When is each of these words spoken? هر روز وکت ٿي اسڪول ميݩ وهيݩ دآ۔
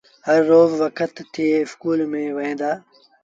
هر 0.27 0.41
روز 0.51 0.69
وکت 0.81 1.13
ٿي 1.33 1.45
اسڪول 1.63 1.99
ميݩ 2.11 2.33
وهيݩ 2.37 2.57
دآ۔ 2.61 2.71